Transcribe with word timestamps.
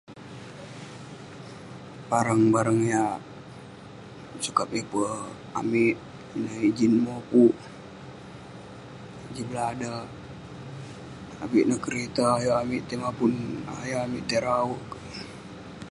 Barang 2.09 2.43
barang 2.53 2.81
yah 2.91 3.11
sukat 4.43 4.67
miper 4.73 5.11
amik, 5.59 5.95
yan 6.31 6.45
ijin 6.69 6.93
mopuk, 7.05 7.55
ijin 9.27 9.47
beladak, 9.49 10.05
avik 11.43 11.65
neh 11.65 11.79
kerita 11.85 12.23
ayuk 12.37 12.59
amik 12.63 12.81
tai 12.87 12.97
mapun- 13.03 13.61
ayuk 13.81 14.03
amik 14.05 14.23
tai 14.29 14.39
rauk. 14.47 14.83